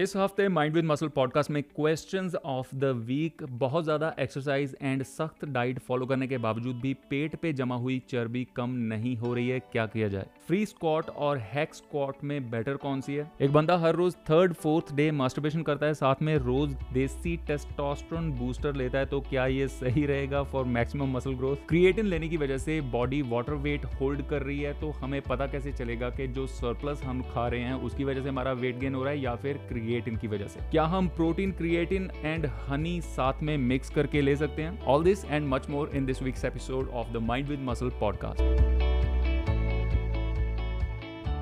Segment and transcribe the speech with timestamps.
[0.00, 5.02] इस हफ़्ते Mind with muscle podcast में क्वेश्चंस ऑफ़ द वीक बहुत ज़्यादा एक्सरसाइज एंड
[5.02, 9.32] सख्त डाइट फॉलो करने के बावजूद भी पेट पे जमा हुई चर्बी कम नहीं हो
[9.34, 10.26] रही है, क्या किया जाए?
[10.46, 13.30] फ्री स्क्वाट और हैक स्क्वाट में बेटर कौन सी है?
[13.40, 18.32] एक बंदा हर रोज थर्ड फोर्थ डे मास्टरबेशन करता है, साथ में रोज देसी टेस्टोस्टेरोन
[18.32, 22.36] बूस्टर लेता है तो क्या ये सही रहेगा for maximum muscle growth creatine लेने की
[22.36, 26.28] वजह से बॉडी वाटर वेट होल्ड कर रही है तो हमें पता कैसे चलेगा कि
[26.28, 29.20] जो सरप्लस हम खा रहे हैं, उसकी वजह से हमारा वेट गेन हो रहा है
[29.20, 33.90] या फिर क्रिएटिन की वजह से। क्या हम प्रोटीन क्रिएटिन एंड हनी साथ में मिक्स
[33.90, 34.78] करके ले सकते हैं?
[34.82, 38.68] All this and much more in this week's episode of the Mind With Muscle podcast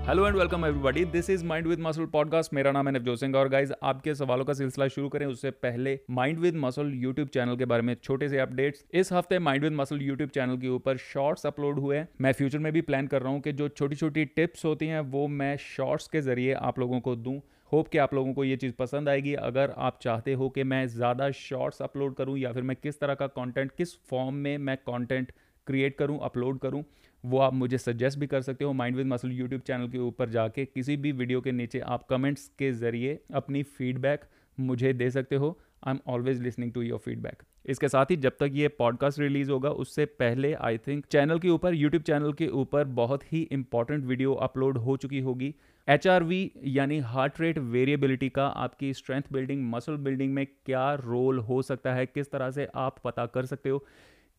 [0.09, 3.35] hello and welcome everybody this is Mind With Muscle podcast मेरा नाम है नवजोत सिंह
[3.37, 7.57] और गाइज़ आपके सवालों का सिलसिला शुरू करें। उससे पहले Mind With Muscle YouTube channel
[7.57, 10.97] के बारे में छोटे से अपडेट्स इस हफ़्ते Mind With Muscle YouTube channel के ऊपर
[11.03, 13.97] शॉर्ट्स अपलोड हुए हैं। मैं फ्यूचर में भी प्लान कर रहा हूँ कि जो छोटी
[13.97, 17.41] छोटी टिप्स होती हैं, वो मैं शॉर्ट्स के ज़रिए आप लोगों को दूँ।
[17.73, 20.87] होप कि आप लोगों को ये चीज़ पसंद आएगी। अगर आप चाहते हो कि मैं
[20.89, 24.77] ज़्यादा शॉर्ट्स अपलोड करूँ या फिर मैं किस तरह का कॉन्टेंट किस फॉर्म में मैं
[24.87, 25.33] कॉन्टेंट
[25.67, 26.83] क्रिएट करूँ अपलोड करूँ,
[27.25, 30.29] वो आप मुझे सजेस्ट भी कर सकते हो Mind With Muscle YouTube channel के ऊपर
[30.31, 34.25] जाके। किसी भी वीडियो के नीचे आप कमेंट्स के ज़रिए अपनी फीडबैक
[34.59, 38.37] मुझे दे सकते हो। I am always listening to your feedback इसके साथ ही जब
[38.41, 42.49] तक ये पॉडकास्ट रिलीज़ होगा, उससे पहले आई थिंक चैनल के ऊपर यूट्यूब चैनल के
[42.49, 45.55] ऊपर बहुत ही इंपॉर्टेंट वीडियो अपलोड हो चुकी होगी।
[45.89, 51.63] एचआरवी यानी हार्ट रेट वेरिएबिलिटी का आपकी स्ट्रेंथ बिल्डिंग मसल बिल्डिंग में क्या रोल हो
[51.63, 53.85] सकता है, किस तरह से आप पता कर सकते हो?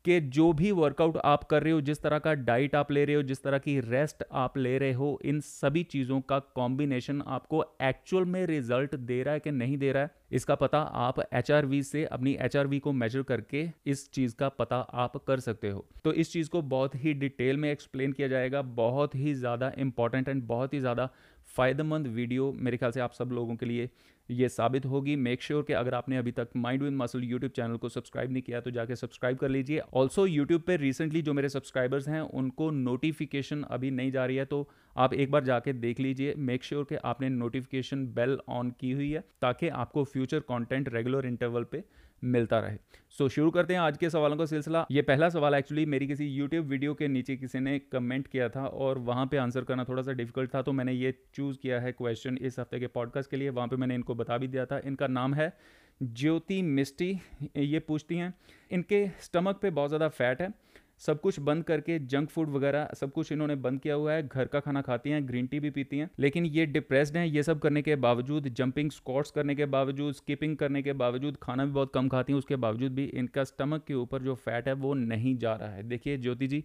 [0.05, 3.15] कि जो भी वर्कआउट आप कर रहे हो, जिस तरह का डाइट आप ले रहे
[3.15, 7.63] हो, जिस तरह की रेस्ट आप ले रहे हो, इन सभी चीज़ों का कॉम्बिनेशन आपको
[7.81, 11.81] एक्चुअल में रिज़ल्ट दे रहा है कि नहीं दे रहा है, इसका पता आप एचआरवी
[11.83, 16.13] से, अपनी एचआरवी को मेजर करके इस चीज़ का पता आप कर सकते हो। तो
[16.13, 20.43] इस चीज़ को बहुत ही डिटेल में एक्सप्लेन किया जाएगा, बहुत ही ज़्यादा इंपॉर्टेंट एंड
[20.43, 21.09] बहुत ही ज़्यादा
[21.49, 23.89] फ़ायदेमंद वीडियो मेरे ख्याल से आप सब लोगों के लिए
[24.29, 27.51] ये साबित होगी। मेक श्योर sure कि अगर आपने अभी तक Mind With Muscle YouTube
[27.51, 31.33] channel को सब्सक्राइब नहीं किया तो जाकर सब्सक्राइब कर लीजिए। ऑल्सो यूट्यूब पर रिसेंटली जो
[31.33, 35.73] मेरे सब्सक्राइबर्स हैं, उनको नोटिफिकेशन अभी नहीं जा रही है तो आप एक बार जाके
[35.75, 40.39] देख लीजिए। मेक श्योर कि आपने नोटिफिकेशन बेल ऑन की हुई है, ताकि आपको फ्यूचर
[40.39, 41.83] कॉन्टेंट रेगुलर इंटरवल पे
[42.23, 42.77] मिलता रहे।
[43.09, 46.07] सो so, शुरू करते हैं आज के सवालों का सिलसिला। ये पहला सवाल एक्चुअली मेरी
[46.07, 49.83] किसी यूट्यूब वीडियो के नीचे किसी ने कमेंट किया था और वहाँ पे आंसर करना
[49.83, 53.31] थोड़ा सा डिफ़िकल्ट था तो मैंने ये चूज़ किया है क्वेश्चन इस हफ़्ते के पॉडकास्ट
[53.31, 55.53] के लिए। वहाँ पे मैंने इनको बता भी दिया था। इनका नाम है
[56.01, 57.11] ज्योति मिस्टी
[57.57, 58.33] ये पूछती हैं
[58.71, 60.53] इनके स्टमक पे बहुत ज़्यादा फैट है।
[61.01, 64.45] सब कुछ बंद करके जंक फ़ूड वगैरह सब कुछ इन्होंने बंद किया हुआ है, घर
[64.45, 67.59] का खाना खाती हैं ग्रीन टी भी पीती हैं, लेकिन ये डिप्रेस्ड हैं, ये सब
[67.59, 71.93] करने के बावजूद जंपिंग स्कॉट्स करने के बावजूद स्किपिंग करने के बावजूद, खाना भी बहुत
[71.93, 75.37] कम खाती हैं, उसके बावजूद भी इनका स्टमक के ऊपर जो फैट है, वो नहीं
[75.37, 76.63] जा रहा है। देखिए ज्योति जी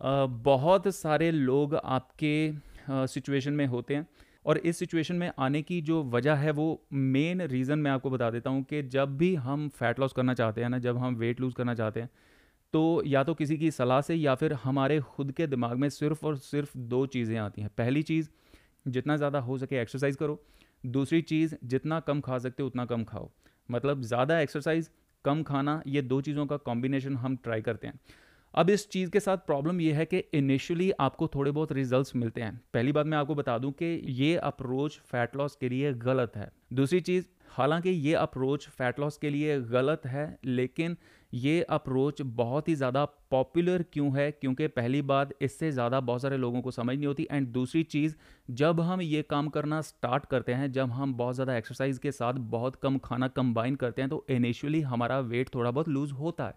[0.00, 2.52] बहुत सारे लोग आपके
[2.90, 4.06] सिचुएशन में होते हैं
[4.46, 8.30] और इस सिचुएशन में आने की जो वजह है, वो मेन रीज़न मैं आपको बता
[8.30, 11.40] देता हूँ कि जब भी हम फैट लॉस करना चाहते हैं ना, जब हम वेट
[11.40, 12.10] लूज़ करना चाहते हैं
[12.72, 16.26] तो या तो किसी की सलाह से या फिर हमारे खुद के दिमाग में सिर्फ़
[16.26, 18.28] और सिर्फ़ दो चीज़ें आती हैं। पहली चीज़,
[18.88, 20.42] जितना ज़्यादा हो सके एक्सरसाइज करो।
[20.86, 23.30] दूसरी चीज़, जितना कम खा सकते हो, उतना कम खाओ।
[23.68, 24.90] मतलब ज़्यादा एक्सरसाइज,
[25.24, 28.00] कम खाना, ये दो चीज़ों का कॉम्बिनेशन हम ट्राई करते हैं।
[28.54, 32.40] अब इस चीज़ के साथ प्रॉब्लम ये है कि इनिशियली आपको थोड़े बहुत रिजल्ट्स मिलते
[32.40, 36.36] हैं। पहली बात मैं आपको बता दूँ कि ये अप्रोच फैट लॉस के लिए गलत
[36.36, 40.96] है। दूसरी चीज़, हालाँकि ये अप्रोच फैट लॉस के लिए गलत है, लेकिन
[41.32, 44.30] ये अप्रोच बहुत ही ज़्यादा पॉपुलर क्यों है?
[44.30, 48.14] क्योंकि पहली बात, इससे ज़्यादा बहुत सारे लोगों को समझ नहीं होती। एंड दूसरी चीज़,
[48.50, 52.34] जब हम ये काम करना स्टार्ट करते हैं, जब हम बहुत ज़्यादा एक्सरसाइज के साथ
[52.50, 56.54] बहुत कम खाना कंबाइन करते हैं तो इनिशियली हमारा वेट थोड़ा बहुत लूज़ होता है।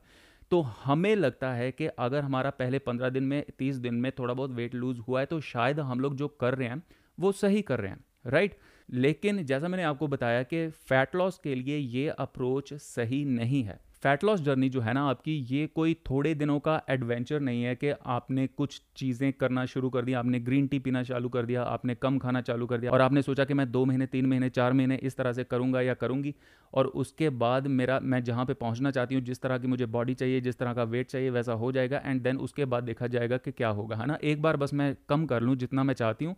[0.52, 4.34] तो हमें लगता है कि अगर हमारा पहले पंद्रह दिन में, तीस दिन में थोड़ा
[4.34, 6.82] बहुत वेट लूज़ हुआ है तो शायद हम लोग जो कर रहे हैं,
[7.18, 8.58] वो सही कर रहे हैं राइट
[8.90, 13.80] लेकिन जैसा मैंने आपको बताया कि फ़ैट लॉस के लिए ये अप्रोच सही नहीं है।
[14.04, 17.76] फैट लॉस जर्नी जो है ना आपकी, ये कोई थोड़े दिनों का एडवेंचर नहीं है
[17.76, 21.64] कि आपने कुछ चीज़ें करना शुरू कर दिया, आपने ग्रीन टी पीना चालू कर दिया,
[21.64, 24.50] आपने कम खाना चालू कर दिया और आपने सोचा कि मैं दो महीने, तीन महीने,
[24.50, 26.34] चार महीने इस तरह से करूँगा या करूँगी
[26.74, 30.14] और उसके बाद मेरा, मैं जहाँ पर पहुँचना चाहती हूँ, जिस तरह की मुझे बॉडी
[30.14, 33.38] चाहिए, जिस तरह का वेट चाहिए, वैसा हो जाएगा एंड देन उसके बाद देखा जाएगा
[33.38, 34.18] कि क्या होगा, है ना?
[34.24, 36.36] एक बार बस मैं कम कर लूँ जितना मैं चाहती हूँ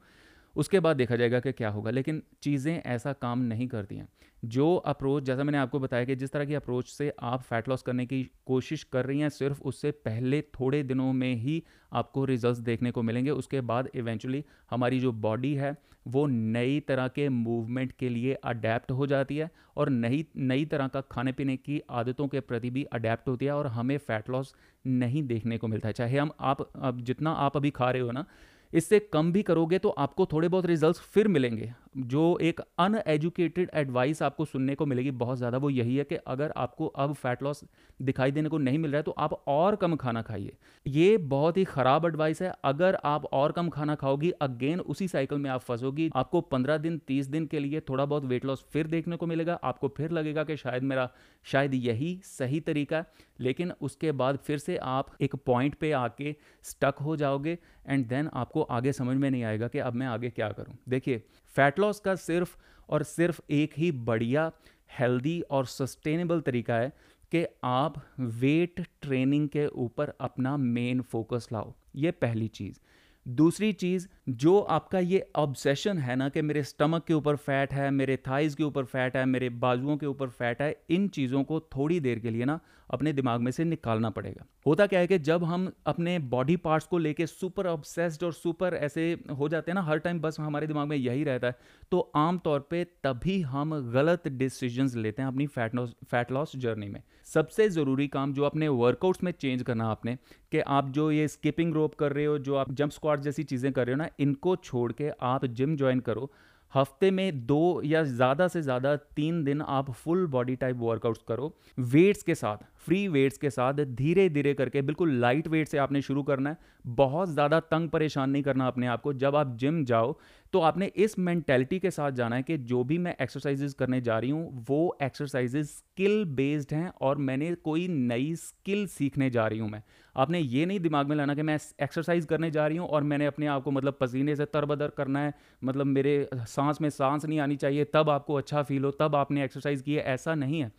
[0.56, 4.08] उसके बाद देखा जाएगा कि क्या होगा। लेकिन चीज़ें ऐसा काम नहीं करती हैं।
[4.46, 7.82] जो अप्रोच, जैसा मैंने आपको बताया कि जिस तरह की अप्रोच से आप फैट लॉस
[7.82, 11.64] करने की कोशिश कर रही हैं, सिर्फ़ उससे पहले थोड़े दिनों में ही
[11.94, 15.76] आपको रिजल्ट्स देखने को मिलेंगे। उसके बाद इवेंचुअली हमारी जो बॉडी है,
[16.08, 20.88] वो नई तरह के मूवमेंट के लिए अडेप्ट हो जाती है और नई नई तरह
[20.88, 24.56] का खाने पीने की आदतों के प्रति भी अडेप्ट होती है और हमें फ़ैट लॉस
[24.88, 28.12] नहीं देखने को मिलता है। चाहे हम आप अब जितना आप अभी खा रहे हो
[28.12, 28.26] ना
[28.74, 34.22] इससे कम भी करोगे तो आपको थोड़े बहुत रिज़ल्ट फिर मिलेंगे। जो एक अनएजुकेटेड एडवाइस
[34.22, 37.63] आपको सुनने को मिलेगी बहुत ज़्यादा, वो यही है कि अगर आपको अब फैट लॉस
[38.00, 40.56] दिखाई देने को नहीं मिल रहा है तो आप और कम खाना खाइए।
[40.86, 45.38] ये बहुत ही ख़राब एडवाइस है। अगर आप और कम खाना खाओगी अगेन उसी साइकिल
[45.38, 48.88] में आप फंसोगी। आपको पंद्रह दिन, तीस दिन के लिए थोड़ा बहुत वेट लॉस फिर
[48.88, 51.10] देखने को मिलेगा। आपको फिर लगेगा कि शायद मेरा,
[51.45, 56.36] शायद यही सही तरीका है। लेकिन उसके बाद फिर से आप एक पॉइंट पे आके
[56.66, 60.30] स्टक हो जाओगे एंड देन आपको आगे समझ में नहीं आएगा कि अब मैं आगे
[60.30, 61.24] क्या करूँ। देखिए
[61.56, 62.57] फैट लॉस का सिर्फ़
[62.89, 64.51] और सिर्फ़ एक ही बढ़िया
[65.00, 66.89] हेल्दी और सस्टेनेबल तरीका है
[67.31, 72.80] कि आप वेट ट्रेनिंग के ऊपर अपना मेन फोकस लाओ। ये पहली चीज़।
[73.25, 77.89] दूसरी चीज़, जो आपका ये ऑब्सेशन है ना कि मेरे स्टमक के ऊपर फैट है,
[77.91, 81.59] मेरे थाइज के ऊपर फैट है, मेरे बाजुओं के ऊपर फैट है, इन चीज़ों को
[81.59, 82.59] थोड़ी देर के लिए ना
[82.94, 86.88] अपने दिमाग में से निकालना पड़ेगा। होता क्या है कि जब हम अपने बॉडी पार्ट्स
[86.88, 90.68] को लेके सुपर ऑब्सेस्ड और सुपर ऐसे हो जाते हैं ना, हर टाइम बस हमारे
[90.68, 91.56] दिमाग में यही रहता है
[91.92, 96.56] तो आम तौर पे तभी हम गलत डिसीज़न लेते हैं अपनी fat loss fat loss
[96.57, 100.18] journey में। सबसे ज़रूरी काम जो अपने वर्कआउट्स में चेंज करना आपने,
[100.51, 103.72] कि आप जो ये स्किपिंग रोप कर रहे हो, जो आप जंप स्क्वाड जैसी चीज़ें
[103.72, 106.31] कर रहे हो ना, इनको छोड़ के आप जिम ज्वाइन करो।
[106.74, 111.54] हफ़्ते में दो या ज़्यादा से ज़्यादा तीन दिन आप फुल बॉडी टाइप वर्कआउट्स करो।
[111.80, 116.01] वेट्स के साथ फ्री वेट्स के साथ धीरे धीरे करके, बिल्कुल लाइट वेट से आपने
[116.01, 116.57] शुरू करना है।
[116.88, 120.15] बहुत ज़्यादा तंग परेशान नहीं करना अपने आप को। जब आप जिम जाओ
[120.53, 124.18] तो आपने इस मैंटेलिटी के साथ जाना है कि जो भी मैं एक्सरसाइजेज करने जा
[124.19, 129.59] रही हूँ, वो एक्सरसाइजेज स्किल बेस्ड हैं और मैंने कोई नई स्किल सीखने जा रही
[129.59, 129.81] हूँ मैं।
[130.15, 133.25] आपने ये नहीं दिमाग में लाना कि मैं एक्सरसाइज करने जा रही हूँ और मैंने
[133.25, 137.39] अपने आप को मतलब पसीने से तरबदर करना है मतलब मेरे सांस में सांस नहीं
[137.39, 140.71] आनी चाहिए, तब आपको अच्छा फील हो, तब आपने एक्सरसाइज की है। ऐसा नहीं है,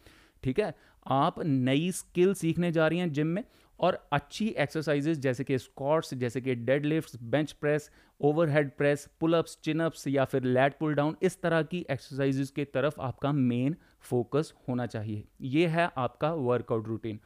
[0.42, 0.74] ठीक है?
[1.06, 3.44] आप नई स्किल सीखने जा रही हैं जिम में
[3.80, 7.90] और अच्छी एक्सरसाइजेज जैसे कि स्कॉट्स जैसे कि dead bench press
[8.20, 13.00] overhead press pullups chinups या फिर लैट पुल डाउन इस तरह की एक्सरसाइजेज के तरफ़
[13.00, 17.20] आपका मेन फोकस होना चाहिए। ये है आपका वर्कआउट रूटीन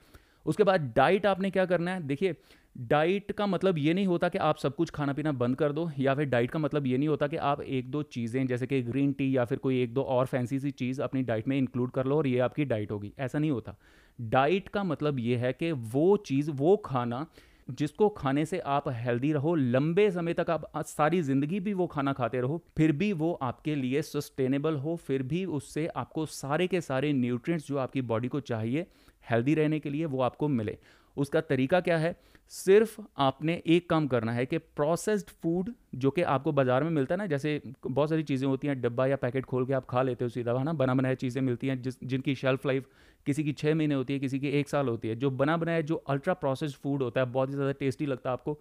[0.49, 2.03] उसके बाद डाइट आपने क्या करना है?
[2.03, 2.35] देखिए,
[2.77, 5.91] डाइट का मतलब ये नहीं होता कि आप सब कुछ खाना पीना बंद कर दो,
[5.99, 8.81] या फिर डाइट का मतलब ये नहीं होता कि आप एक दो चीज़ें, जैसे कि
[8.83, 11.91] ग्रीन टी या फिर कोई एक दो और फैंसी सी चीज़ अपनी डाइट में इंक्लूड
[11.91, 13.77] कर लो और ये आपकी डाइट होगी। ऐसा नहीं होता।
[14.19, 17.27] डाइट का मतलब ये है कि वो चीज़, वो खाना
[17.69, 22.13] जिसको खाने से आप हेल्दी रहो, लंबे समय तक आप सारी ज़िंदगी भी वो खाना
[22.13, 26.81] खाते रहो, फिर भी वो आपके लिए सस्टेनेबल हो, फिर भी उससे आपको सारे के
[26.81, 28.87] सारे न्यूट्रिएंट्स जो आपकी बॉडी को चाहिए
[29.31, 30.79] हेल्दी रहने के लिए वो आपको मिले।
[31.17, 32.17] उसका तरीका क्या है?
[32.49, 37.15] सिर्फ़ आपने एक काम करना है कि प्रोसेस्ड फ़ूड जो कि आपको बाज़ार में मिलता
[37.15, 40.03] है ना, जैसे बहुत सारी चीज़ें होती हैं, डब्बा या पैकेट खोल के आप खा
[40.03, 40.73] लेते हो सीधा ना?
[40.73, 42.87] बना बनाया चीज़ें मिलती हैं, जिस, जिनकी शेल्फ लाइफ
[43.27, 45.81] किसी की छः महीने होती है, किसी की एक साल होती है। जो बना बनाया,
[45.81, 48.59] जो अल्ट्रा प्रोसेस्ड फ़ूड होता है, बहुत ही ज़्यादा टेस्टी लगता है आपको।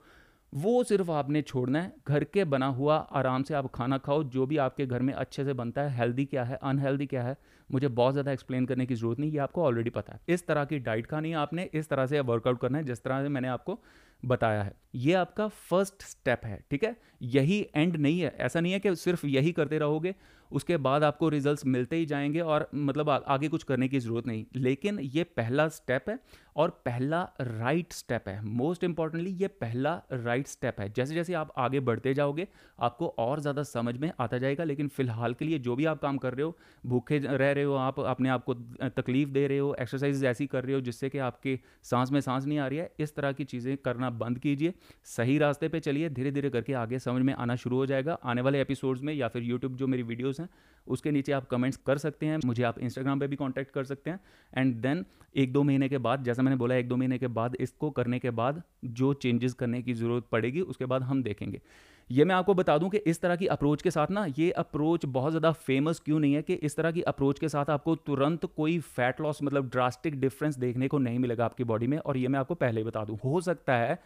[0.54, 4.46] वो सिर्फ़ आपने छोड़ना है, घर के बना हुआ आराम से आप खाना खाओ, जो
[4.46, 7.36] भी आपके घर में अच्छे से बनता है हेल्दी क्या है अनहेल्दी क्या है,
[7.70, 10.66] मुझे बहुत ज़्यादा एक्सप्लेन करने की ज़रूरत नहीं, ये आपको ऑलरेडी पता है। इस तरह
[10.66, 13.48] की डाइट खानी है आपने, इस तरह से वर्कआउट करना है, जिस तरह से मैंने
[13.48, 13.80] आपको
[14.24, 16.96] बताया है। ये आपका फ़र्स्ट स्टेप है, ठीक है?
[17.22, 20.16] यही एंड नहीं है। ऐसा नहीं है कि सिर्फ़ यही करते रहोगे
[20.52, 24.46] उसके बाद आपको रिजल्ट्स मिलते ही जाएँगे और मतलब आगे कुछ करने की ज़रूरत नहीं।
[24.56, 26.20] लेकिन ये पहला स्टेप है
[26.56, 31.52] और पहला राइट स्टेप है। मोस्ट इंपॉर्टेंटली ये पहला राइट स्टेप है। जैसे जैसे आप
[31.58, 32.48] आगे बढ़ते जाओगे,
[32.80, 36.18] आपको और ज़्यादा समझ में आता जाएगा, लेकिन फ़िलहाल के लिए जो भी आप काम
[36.18, 36.56] कर रहे हो,
[36.86, 38.54] भूखे रह रहे हो आप, अपने आप को
[38.92, 42.46] तकलीफ़ दे रहे हो एक्सरसाइज ऐसी कर रहे हो जिससे कि आपके सांस में सांस
[42.46, 44.74] नहीं आ रही है, इस तरह की चीज़ें करना बंद कीजिए।
[45.08, 48.42] सही रास्ते पर चलिए धीरे धीरे करके आगे समझ में आना शुरू हो जाएगा। आने
[48.42, 50.50] वाले एपिसोड्स में या फिर यूट्यूब जो मेरी वीडियोज़ हैं,
[50.88, 54.10] उसके नीचे आप कमेंट्स कर सकते हैं, मुझे आप इंस्टाग्राम पे भी कांटेक्ट कर सकते
[54.10, 54.20] हैं।
[54.54, 57.56] एंड देन एक दो महीने के बाद, जैसा मैंने बोला, एक दो महीने के बाद,
[57.60, 61.62] इसको करने के बाद, जो चेंजेस करने की ज़रूरत पड़ेगी, उसके बाद हम देखेंगे।
[62.10, 65.06] ये मैं आपको बता दूँ कि इस तरह की अप्रोच के साथ ना, ये अप्रोच
[65.08, 68.46] बहुत ज़्यादा फ़ेमस क्यों नहीं है कि इस तरह की अप्रोच के साथ आपको तुरंत
[68.46, 72.28] कोई फैट लॉस मतलब ड्रास्टिक डिफरेंस देखने को नहीं मिलेगा आपकी बॉडी में। और ये
[72.28, 74.00] मैं आपको पहले ही बता दूँ, हो सकता है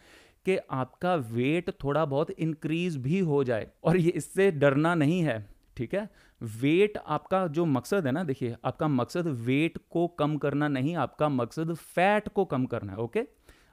[0.46, 5.50] कि आपका वेट थोड़ा बहुत इंक्रीज भी हो जाए। और ये इससे डरना नहीं है।
[5.78, 6.10] ठीक है?
[6.42, 11.30] वेट आपका जो मकसद है ना, देखिए, आपका मकसद वेट को कम करना नहीं, आपका
[11.30, 13.25] मकसद फैट को कम करना है ओके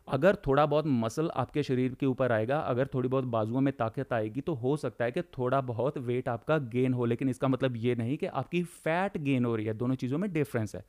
[0.09, 4.12] अगर थोड़ा बहुत मसल आपके शरीर के ऊपर आएगा, अगर थोड़ी बहुत बाजुओं में ताकत
[4.12, 7.76] आएगी तो हो सकता है कि थोड़ा बहुत वेट आपका गेन हो, लेकिन इसका मतलब
[7.76, 10.85] ये नहीं कि आपकी फैट गेन हो रही है, दोनों चीज़ों में डिफरेंस है,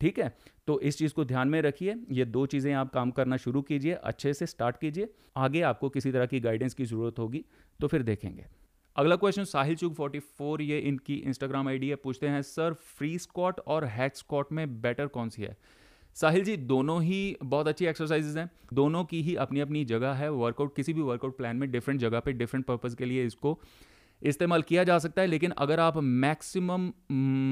[0.00, 0.34] ठीक है?
[0.68, 3.92] तो इस चीज़ को ध्यान में रखिए, ये दो चीज़ें आप काम करना शुरू कीजिए,
[3.94, 7.44] अच्छे से स्टार्ट कीजिए, आगे आपको किसी तरह की गाइडेंस की ज़रूरत होगी
[7.80, 8.46] तो फिर देखेंगे।
[8.98, 13.60] अगला क्वेश्चन साहिल चुग 44 ये इनकी इंस्टाग्राम आईडी है, पूछते हैं, सर फ्री स्कॉट
[13.66, 15.56] और हैक स्कॉट में बेटर कौन सी है?
[16.14, 20.30] साहिल जी, दोनों ही बहुत अच्छी एक्सरसाइजेज हैं। दोनों की ही अपनी अपनी जगह है
[20.32, 23.58] वर्कआउट किसी भी वर्कआउट प्लान में डिफरेंट जगह पे डिफरेंट पर्पज़ के लिए इसको
[24.22, 26.90] इस्तेमाल किया जा सकता है, लेकिन अगर आप maximum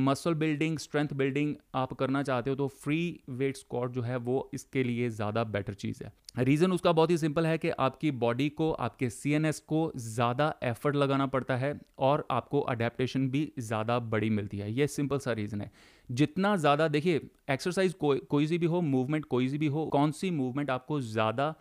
[0.07, 4.51] muscle building strength building आप करना चाहते हो तो फ्री वेट स्कॉट जो है, वो
[4.55, 8.49] इसके लिए ज़्यादा बेटर चीज़ है। रीज़न उसका बहुत ही सिंपल है कि आपकी बॉडी
[8.51, 14.31] को, आपके सीएनएस को ज़्यादा एफर्ट लगाना पड़ता है और आपको अडेप्टेशन भी ज़्यादा बड़ी
[14.31, 15.71] मिलती है। ये सिंपल सा रीज़न है।
[16.09, 17.21] जितना ज़्यादा, देखिए
[17.51, 21.01] एक्सरसाइज कोई कोई सी भी हो मूवमेंट कोई सी भी हो, कौन सी मूवमेंट आपको
[21.03, 21.55] ज़्यादा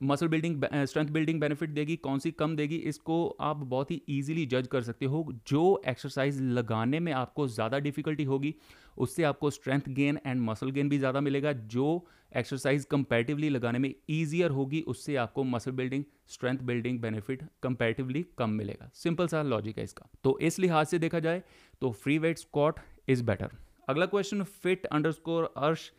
[0.00, 4.46] muscle building strength building benefit देगी, कौन सी कम देगी, इसको आप बहुत ही ईजिली
[4.46, 8.54] जज कर सकते हो। जो एक्सरसाइज लगाने में आपको ज़्यादा डिफिकल्टी होगी,
[8.98, 13.94] उससे आपको strength gain and muscle gain भी ज़्यादा मिलेगा। जो एक्सरसाइज कंपेरेटिवली लगाने में
[14.10, 19.78] ईजियर होगी, उससे आपको muscle building strength building benefit comparatively कम मिलेगा। सिंपल सा लॉजिक
[19.78, 21.42] है इसका। तो इस लिहाज से देखा जाए
[21.82, 23.50] तो free weight squat is better
[23.88, 25.90] अगला क्वेश्चन फिट अंडर स्कोर अर्श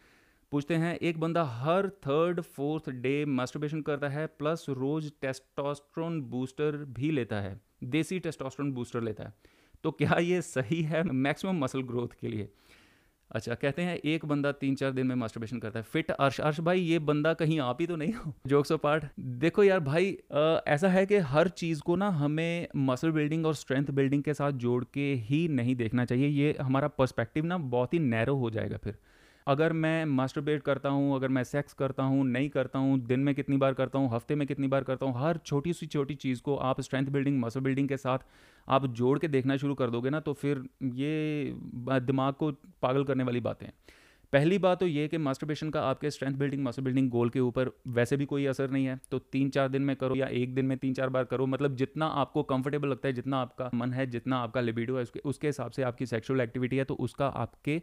[0.52, 6.78] पूछते हैं एक बंदा हर थर्ड फोर्थ डे मास्टरबेशन करता है प्लस रोज टेस्टोस्ट्रोन बूस्टर
[6.90, 9.34] भी लेता है देसी टेस्टोस्ट्रोन बूस्टर लेता है।
[9.84, 12.50] तो क्या ये सही है मैक्सिमम मसल ग्रोथ के लिए?
[13.32, 16.60] अच्छा कहते हैं एक बंदा तीन चार दिन में मास्टरबेशन करता है। फिट अर्श अर्श
[16.60, 20.12] भाई ये बंदा कहीं आप ही तो नहीं हो। जोक्स ऑफ़ पार्ट देखो यार भाई
[20.34, 24.34] आ, ऐसा है कि हर चीज़ को ना हमें मसल बिल्डिंग और स्ट्रेंथ बिल्डिंग के
[24.34, 28.50] साथ जोड़ के ही नहीं देखना चाहिए। ये हमारा पर्सपेक्टिव ना बहुत ही नैरो हो
[28.50, 28.98] जाएगा फिर।
[29.48, 33.34] अगर मैं मास्टरबेट करता हूँ, अगर मैं सेक्स करता हूँ, नहीं करता हूँ, दिन में
[33.36, 36.42] कितनी बार करता हूँ, हफ़्ते में कितनी बार करता हूँ, हर छोटी सी छोटी चीज़
[36.42, 38.20] को आप स्ट्रेंथ बिल्डिंग मसल बिल्डिंग के साथ
[38.68, 43.24] आप जोड़ के देखना शुरू कर दोगे ना तो फिर ये दिमाग को पागल करने
[43.24, 43.74] वाली बातें हैं।
[44.34, 47.70] पहली बात तो ये कि मास्टरबेशन का आपके strength building muscle building goal के ऊपर
[47.88, 50.66] वैसे भी कोई असर नहीं है। तो तीन चार दिन में करो या एक दिन
[50.66, 54.06] में तीन चार बार करो मतलब जितना आपको कंफर्टेबल लगता है, जितना आपका मन है,
[54.06, 57.82] जितना आपका लिबिडो है, उसके उसके हिसाब से आपकी सेक्सुअल एक्टिविटी है तो उसका आपके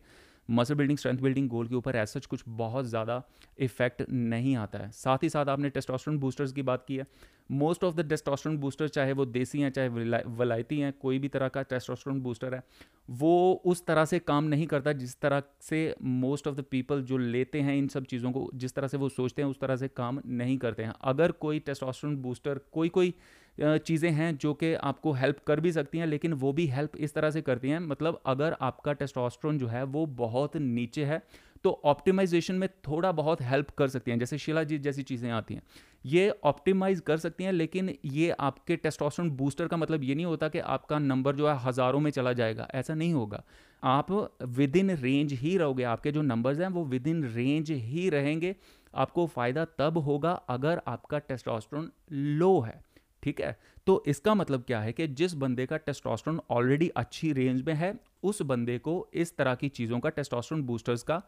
[0.48, 3.22] muscle building strength building goal के ऊपर ऐसा कुछ बहुत ज़्यादा
[3.58, 7.06] इफ़ेक्ट नहीं आता है। साथ ही साथ आपने टेस्टोस्टेरोन बूस्टर्स की बात की है।
[7.52, 11.48] Most of the testosterone booster चाहे वो देसी हैं, चाहे वलायती हैं, कोई भी तरह
[11.48, 12.62] का टेस्टोस्टेरोन बूस्टर है,
[13.10, 17.18] वो उस तरह से काम नहीं करता जिस तरह से मोस्ट ऑफ़ द पीपल जो
[17.18, 19.88] लेते हैं इन सब चीज़ों को, जिस तरह से वो सोचते हैं, उस तरह से
[19.88, 23.14] काम नहीं करते हैं। अगर कोई टेस्टोस्टेरोन बूस्टर कोई कोई
[23.58, 27.14] चीज़ें हैं जो कि आपको हेल्प कर भी सकती हैं, लेकिन वो भी हेल्प इस
[27.14, 31.22] तरह से करती हैं। मतलब अगर आपका टेस्टोस्टेरोन जो है वो बहुत नीचे है
[31.64, 35.62] तो ऑप्टिमाइजेशन में थोड़ा बहुत हेल्प कर सकती हैं, जैसे शिलाजीत जैसी चीज़ें आती हैं।
[36.04, 40.48] ये ऑप्टिमाइज कर सकती हैं, लेकिन ये आपके टेस्टोस्टेरोन बूस्टर का मतलब ये नहीं होता
[40.48, 43.42] कि आपका नंबर जो है हज़ारों में चला जाएगा। ऐसा नहीं होगा।
[43.82, 44.12] आप
[44.42, 48.54] विद इन रेंज ही रहोगे, आपके जो नंबर्स हैं वो विद इन रेंज ही रहेंगे।
[48.94, 52.80] आपको फ़ायदा तब होगा अगर आपका टेस्टोस्टेरोन लो है।
[53.22, 53.58] ठीक है?
[53.86, 57.94] तो इसका मतलब क्या है कि जिस बंदे का टेस्टोस्टेरोन ऑलरेडी अच्छी रेंज में है,
[58.22, 61.22] उस बंदे को इस तरह की चीज़ों का टेस्टोस्टेरोन बूस्टर्स का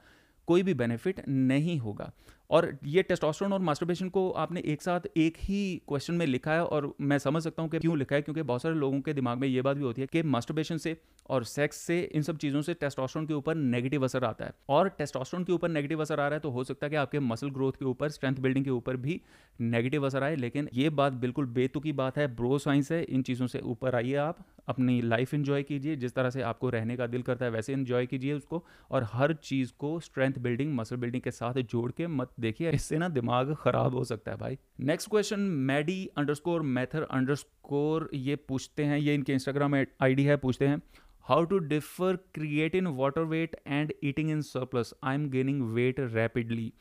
[0.47, 2.13] कोई भी बेनिफिट नहीं होगा।
[2.51, 6.65] और ये टेस्टोस्टेरोन और मास्टरबेशन को आपने एक साथ एक ही क्वेश्चन में लिखा है
[6.65, 9.39] और मैं समझ सकता हूँ कि क्यों लिखा है, क्योंकि बहुत सारे लोगों के दिमाग
[9.39, 10.97] में ये बात भी होती है कि मास्टरबेशन से
[11.29, 14.89] और सेक्स से इन सब चीज़ों से टेस्टोस्टेरोन के ऊपर नेगेटिव असर आता है। और
[14.91, 17.51] टेस्टोस्टेरोन के ऊपर नेगेटिव असर आ रहा है तो हो सकता है कि आपके मसल
[17.51, 19.21] ग्रोथ के ऊपर स्ट्रेंथ बिल्डिंग के ऊपर भी
[19.61, 23.47] नेगेटिव असर आए, लेकिन ये बात बिल्कुल बेतुकी बात है ब्रो साइंस है, इन चीज़ों
[23.47, 24.39] से ऊपर आइए आप,
[24.69, 28.07] अपनी लाइफ इन्जॉय कीजिए, जिस तरह से आपको रहने का दिल करता है वैसे इन्जॉय
[28.07, 32.31] कीजिए उसको, और हर चीज़ को स्ट्रेंथ बिल्डिंग मसल बिल्डिंग के साथ जोड़ के मत
[32.41, 38.09] देखिए, इससे ना दिमाग खराब हो सकता है भाई। Next question Maddy underscore Mather underscore
[38.15, 40.83] ये पूछते हैं, ये इनके इंस्टाग्राम आईडी है, पूछते हैं।
[41.25, 41.59] How to
[42.35, 46.73] differentiate in water weight and eating in surplus I am gaining weight rapidly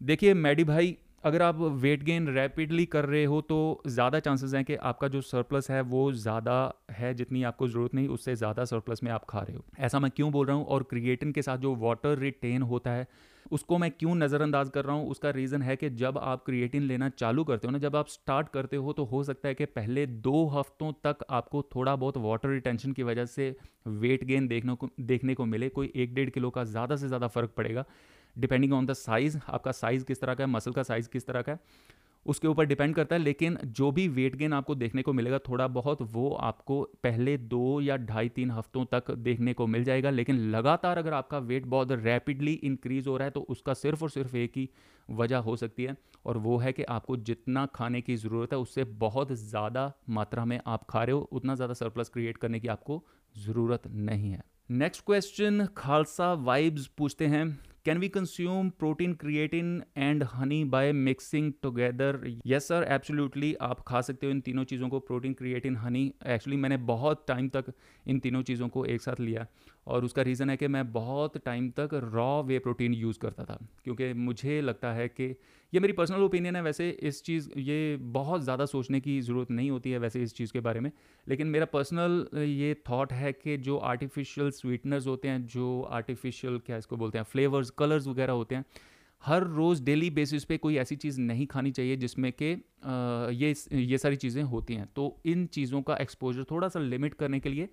[0.00, 4.64] देखिए मैडी भाई अगर आप वेट गेन रैपिडली कर रहे हो तो ज़्यादा चांसेस हैं
[4.64, 9.02] कि आपका जो सरप्लस है, वो ज़्यादा है जितनी आपको ज़रूरत नहीं, उससे ज़्यादा सरप्लस
[9.02, 10.64] में आप खा रहे हो। ऐसा मैं क्यों बोल रहा हूँ?
[10.66, 13.06] और क्रिएटिन के साथ जो वाटर रिटेन होता है,
[13.52, 15.08] उसको मैं क्यों नज़रअंदाज कर रहा हूँ?
[15.10, 18.48] उसका रीज़न है कि जब आप क्रिएटिन लेना चालू करते हो ना, जब आप स्टार्ट
[18.48, 22.48] करते हो तो हो सकता है कि पहले दो हफ्तों तक आपको थोड़ा बहुत वाटर
[22.48, 23.54] रिटेंशन की वजह से
[23.86, 27.26] वेट गेन देखने को देखने को मिले। कोई एक डेढ़ किलो का ज़्यादा से ज़्यादा
[27.28, 27.84] फ़र्क पड़ेगा।
[28.36, 31.42] डिपेंडिंग ऑन द साइज़ आपका साइज़ किस तरह का है मसल का साइज़ किस तरह
[31.42, 31.58] का है,
[32.26, 35.66] उसके ऊपर डिपेंड करता है, लेकिन जो भी वेट गेन आपको देखने को मिलेगा, थोड़ा
[35.68, 40.38] बहुत वो आपको पहले दो या ढाई तीन हफ्तों तक देखने को मिल जाएगा, लेकिन
[40.50, 44.36] लगातार अगर आपका वेट बहुत रैपिडली इंक्रीज हो रहा है तो उसका सिर्फ़ और सिर्फ़
[44.36, 44.68] एक ही
[45.08, 48.84] वजह हो सकती है, और वो है कि आपको जितना खाने की ज़रूरत है, उससे
[48.84, 53.02] बहुत ज़्यादा मात्रा में आप खा रहे हो, उतना ज़्यादा सरप्लस क्रिएट करने की आपको
[53.34, 57.46] ज़रूरत नहीं है। नेक्स्ट क्वेश्चन खालसा वाइब्स पूछते हैं।
[57.86, 64.00] Can we consume protein creatine and honey by mixing together yes sir absolutely आप खा
[64.00, 67.72] सकते हो इन तीनों चीज़ों को प्रोटीन क्रिएटिन हनी एक्चुअली मैंने बहुत टाइम तक
[68.06, 69.46] इन तीनों चीज़ों को एक साथ लिया
[69.86, 73.58] और उसका रीज़न है कि मैं बहुत टाइम तक रॉ वे प्रोटीन यूज़ करता था,
[73.84, 75.34] क्योंकि मुझे लगता है कि
[75.74, 79.70] ये मेरी पर्सनल ओपिनियन है, वैसे इस चीज़, ये बहुत ज़्यादा सोचने की ज़रूरत नहीं
[79.70, 80.90] होती है वैसे इस चीज़ के बारे में।
[81.26, 86.76] लेकिन मेरा पर्सनल ये थॉट है कि जो आर्टिफिशियल स्वीटनर्स होते हैं, जो आर्टिफिशियल क्या
[86.76, 88.64] इसको बोलते हैं फ्लेवर्स कलर्स वगैरह होते हैं,
[89.22, 92.52] हर रोज़ डेली बेसिस पे कोई ऐसी चीज़ नहीं खानी चाहिए जिसमें कि
[93.36, 97.40] ये ये सारी चीज़ें होती हैं। तो इन चीज़ों का एक्सपोजर थोड़ा सा लिमिट करने
[97.40, 97.68] के लिए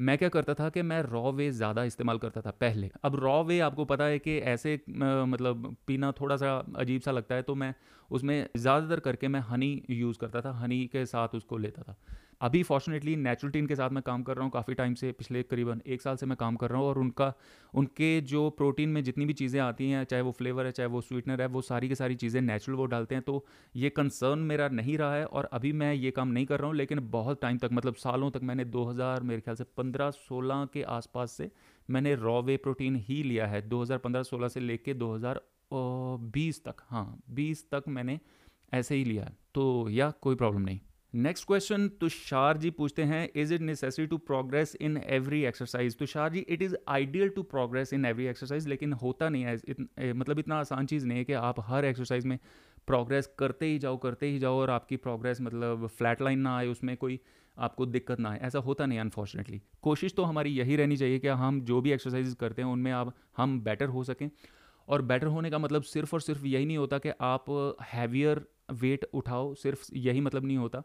[0.00, 3.42] मैं क्या करता था कि मैं रॉ वे ज़्यादा इस्तेमाल करता था, पहले। अब रॉ
[3.44, 7.54] वे आपको पता है कि ऐसे मतलब पीना थोड़ा सा अजीब सा लगता है तो
[7.54, 7.74] मैं
[8.10, 11.96] उसमें ज़्यादातर करके मैं हनी यूज़ करता था हनी के साथ उसको लेता था।
[12.40, 15.42] अभी फॉर्चुनेटली नेचुरल टीन के साथ मैं काम कर रहा हूँ, काफ़ी टाइम से पिछले
[15.42, 17.32] करीबन एक साल से मैं काम कर रहा हूँ और उनका,
[17.74, 21.00] उनके जो प्रोटीन में जितनी भी चीज़ें आती हैं, चाहे वो फ्लेवर है, चाहे वो
[21.00, 23.44] स्वीटनर है, वो सारी की सारी चीज़ें नेचुरल वो डालते हैं तो
[23.74, 26.76] ये कंसर्न मेरा नहीं रहा है और अभी मैं ये काम नहीं कर रहा हूँ,
[26.76, 30.64] लेकिन बहुत टाइम तक मतलब सालों तक मैंने दो हज़ार, मेरे ख्याल से पंद्रह सोलह
[30.74, 31.50] के आसपास से
[31.88, 37.84] मैंने रॉ वे प्रोटीन ही लिया है 2015-16 से लेके 2020 तक हाँ 20 तक
[37.88, 38.18] मैंने
[38.74, 40.80] ऐसे ही लिया है तो या कोई प्रॉब्लम नहीं।
[41.14, 46.32] नेक्स्ट क्वेश्चन तुषार जी पूछते हैं is it necessary to progress in every exercise Tushar
[46.32, 50.38] ji it is ideal to progress in every exercise लेकिन होता नहीं है इत, मतलब
[50.38, 52.38] इतना आसान चीज़ नहीं है कि आप हर एक्सरसाइज में
[52.86, 56.66] प्रोग्रेस करते ही जाओ करते ही जाओ और आपकी प्रोग्रेस मतलब फ्लैट लाइन ना आए
[56.66, 57.20] उसमें कोई
[57.58, 61.28] आपको दिक्कत ना आए। ऐसा होता नहीं अनफॉर्चुनेटली कोशिश तो हमारी यही रहनी चाहिए कि
[61.28, 64.30] हम जो भी एक्सरसाइज करते हैं उनमें आप हम बेटर हो सकें।
[64.88, 69.04] और बेटर होने का मतलब सिर्फ़ और सिर्फ़ यही नहीं होता कि आप हैवियर वेट
[69.14, 70.82] उठाओ, सिर्फ़ यही मतलब नहीं होता।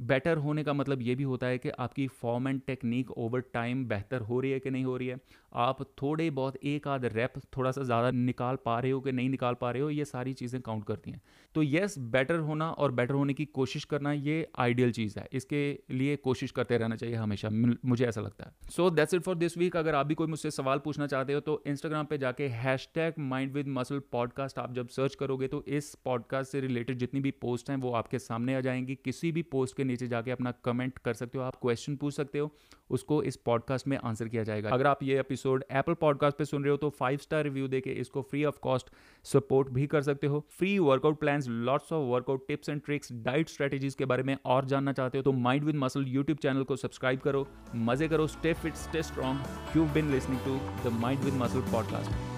[0.00, 3.84] बेटर होने का मतलब ये भी होता है कि आपकी form and technique over time
[3.84, 5.18] बेहतर हो रही है कि नहीं हो रही है?
[5.54, 9.28] आप थोड़े बहुत एक आध रैप थोड़ा सा ज़्यादा निकाल पा रहे हो कि नहीं
[9.30, 9.90] निकाल पा रहे हो?
[9.90, 11.20] ये सारी चीज़ें काउंट करती हैं।
[11.54, 15.78] तो येस बेटर होना और बेटर होने की कोशिश करना ये आइडियल चीज़ है। इसके
[15.90, 19.56] लिए कोशिश करते रहना चाहिए हमेशा। मुझे ऐसा लगता है। So that's it for this
[19.58, 22.48] week अगर आप भी कोई मुझसे सवाल पूछना चाहते हो तो इंस्टाग्राम पर जाके
[22.94, 27.20] hashtag mind with muscle podcast आप जब सर्च करोगे तो इस पॉडकास्ट से रिलेटेड जितनी
[27.20, 30.50] भी पोस्ट हैं वो आपके सामने आ जाएँगी। किसी भी पोस्ट के नीचे जाके अपना
[30.64, 32.50] कमेंट कर सकते हो, आप क्वेश्चन पूछ सकते हो,
[32.90, 36.62] उसको इस पॉडकास्ट में आंसर किया जाएगा। अगर आप ये एपिसोड एप्पल पॉडकास्ट पे सुन
[36.62, 38.90] रहे हो तो फाइव स्टार रिव्यू देके इसको फ्री ऑफ़ कॉस्ट
[39.24, 43.48] सपोर्ट भी कर सकते हो। Free workout plan lots of workout tips and tricks diet
[43.48, 46.76] strategies के बारे में और जानना चाहते हो तो mind with muscle YouTube channel को
[46.76, 47.46] सब्सक्राइब करो।
[47.76, 52.35] मज़े करो stay fit stay strong you been listening to the mind with muscle podcast